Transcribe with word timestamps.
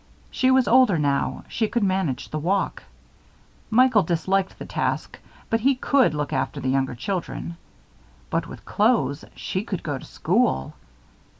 She 0.31 0.49
was 0.49 0.67
older 0.67 0.97
now, 0.97 1.43
she 1.47 1.67
could 1.67 1.83
manage 1.83 2.29
the 2.29 2.39
walk. 2.39 2.81
Michael 3.69 4.01
disliked 4.01 4.57
the 4.57 4.65
task, 4.65 5.19
but 5.47 5.59
he 5.59 5.75
could 5.75 6.15
look 6.15 6.33
after 6.33 6.59
the 6.59 6.69
younger 6.71 6.95
children. 6.95 7.55
But 8.31 8.47
with 8.47 8.65
clothes, 8.65 9.23
she 9.35 9.63
could 9.63 9.83
go 9.83 9.99
to 9.99 10.05
school. 10.05 10.73